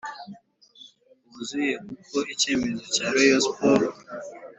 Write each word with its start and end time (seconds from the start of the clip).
wuzuye 1.29 1.73
kuko 1.87 2.17
icyemezo 2.33 2.83
cya 2.95 3.07
rayon 3.13 3.41
sports 3.47 3.95